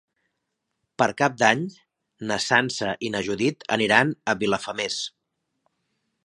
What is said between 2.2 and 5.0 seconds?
na Sança i na Judit aniran a Vilafamés.